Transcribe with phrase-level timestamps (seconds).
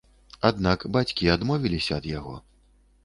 [0.49, 2.35] Аднак бацькі адмовіліся ад яго.